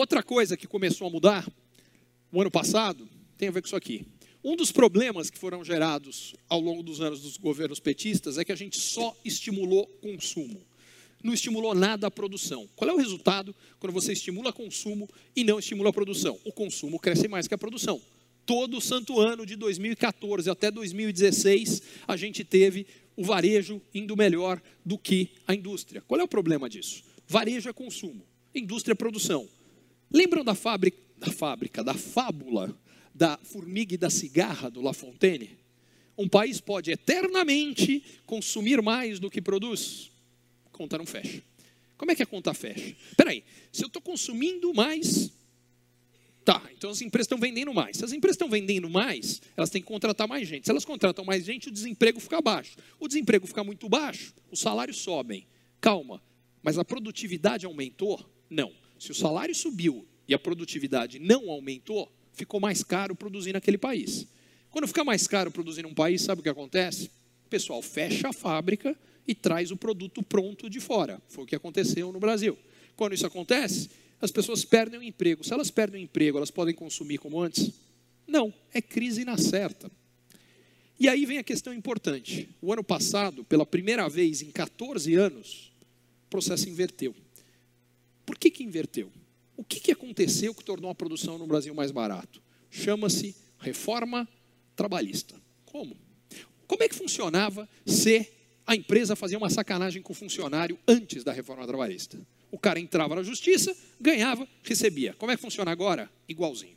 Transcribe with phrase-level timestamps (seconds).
[0.00, 1.46] Outra coisa que começou a mudar
[2.32, 3.06] o ano passado
[3.36, 4.06] tem a ver com isso aqui.
[4.42, 8.50] Um dos problemas que foram gerados ao longo dos anos dos governos petistas é que
[8.50, 10.58] a gente só estimulou consumo.
[11.22, 12.66] Não estimulou nada a produção.
[12.74, 15.06] Qual é o resultado quando você estimula consumo
[15.36, 16.40] e não estimula a produção?
[16.46, 18.00] O consumo cresce mais que a produção.
[18.46, 24.62] Todo o santo ano de 2014 até 2016, a gente teve o varejo indo melhor
[24.82, 26.00] do que a indústria.
[26.08, 27.04] Qual é o problema disso?
[27.28, 29.46] Varejo é consumo, indústria é produção.
[30.12, 32.76] Lembram da fábrica, da fábrica, da fábula
[33.14, 35.58] da formiga e da cigarra do La Fontaine?
[36.16, 40.10] Um país pode eternamente consumir mais do que produz?
[40.72, 41.42] Conta não fecha.
[41.96, 42.96] Como é que a conta fecha?
[43.10, 45.30] Espera aí, se eu estou consumindo mais,
[46.44, 47.98] tá, então as empresas estão vendendo mais.
[47.98, 50.64] Se as empresas estão vendendo mais, elas têm que contratar mais gente.
[50.64, 52.76] Se elas contratam mais gente, o desemprego fica baixo.
[52.98, 55.46] O desemprego fica muito baixo, os salários sobem.
[55.80, 56.22] Calma,
[56.62, 58.24] mas a produtividade aumentou?
[58.48, 58.72] Não.
[59.00, 64.26] Se o salário subiu e a produtividade não aumentou, ficou mais caro produzir naquele país.
[64.70, 67.06] Quando fica mais caro produzir num país, sabe o que acontece?
[67.46, 68.94] O pessoal fecha a fábrica
[69.26, 71.20] e traz o produto pronto de fora.
[71.28, 72.58] Foi o que aconteceu no Brasil.
[72.94, 73.88] Quando isso acontece,
[74.20, 75.42] as pessoas perdem o emprego.
[75.42, 77.72] Se elas perdem o emprego, elas podem consumir como antes?
[78.26, 79.90] Não, é crise na certa.
[80.98, 82.50] E aí vem a questão importante.
[82.60, 85.72] O ano passado, pela primeira vez em 14 anos,
[86.26, 87.14] o processo inverteu.
[88.30, 89.10] Por que, que inverteu?
[89.56, 92.40] O que, que aconteceu que tornou a produção no Brasil mais barato?
[92.70, 94.28] Chama-se reforma
[94.76, 95.34] trabalhista.
[95.66, 95.96] Como?
[96.64, 98.30] Como é que funcionava se
[98.64, 102.24] a empresa fazia uma sacanagem com o funcionário antes da reforma trabalhista?
[102.52, 105.12] O cara entrava na justiça, ganhava, recebia.
[105.14, 106.08] Como é que funciona agora?
[106.28, 106.76] Igualzinho.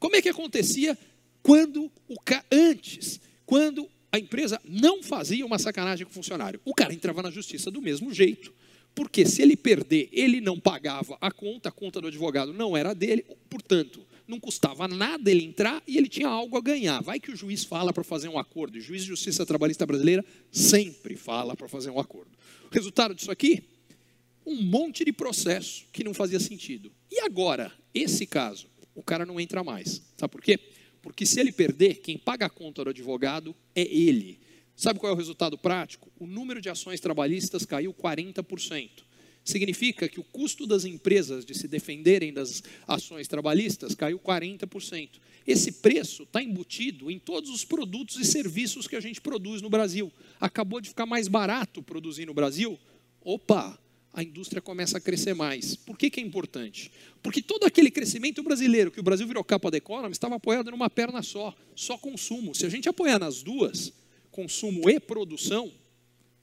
[0.00, 0.98] Como é que acontecia
[1.44, 2.44] quando o ca...
[2.50, 6.60] antes, quando a empresa não fazia uma sacanagem com o funcionário?
[6.64, 8.52] O cara entrava na justiça do mesmo jeito,
[9.00, 12.94] porque se ele perder, ele não pagava a conta, a conta do advogado não era
[12.94, 17.00] dele, portanto, não custava nada ele entrar e ele tinha algo a ganhar.
[17.00, 20.22] Vai que o juiz fala para fazer um acordo, o juiz de justiça trabalhista brasileira
[20.52, 22.30] sempre fala para fazer um acordo.
[22.70, 23.62] O resultado disso aqui?
[24.44, 26.92] Um monte de processo que não fazia sentido.
[27.10, 30.02] E agora, esse caso, o cara não entra mais.
[30.18, 30.60] Sabe por quê?
[31.00, 34.39] Porque se ele perder, quem paga a conta do advogado é ele.
[34.80, 36.10] Sabe qual é o resultado prático?
[36.18, 38.88] O número de ações trabalhistas caiu 40%.
[39.44, 45.20] Significa que o custo das empresas de se defenderem das ações trabalhistas caiu 40%.
[45.46, 49.68] Esse preço está embutido em todos os produtos e serviços que a gente produz no
[49.68, 50.10] Brasil.
[50.40, 52.78] Acabou de ficar mais barato produzir no Brasil?
[53.20, 53.78] Opa,
[54.14, 55.76] a indústria começa a crescer mais.
[55.76, 56.90] Por que, que é importante?
[57.22, 60.88] Porque todo aquele crescimento brasileiro que o Brasil virou capa da economia estava apoiado numa
[60.88, 62.54] perna só, só consumo.
[62.54, 63.92] Se a gente apoiar nas duas,
[64.30, 65.72] consumo e produção,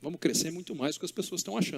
[0.00, 1.76] vamos crescer muito mais do que as pessoas estão achando.